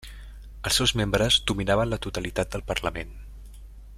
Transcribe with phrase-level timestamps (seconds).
[0.69, 3.17] Els seus membres dominaven la totalitat del parlament.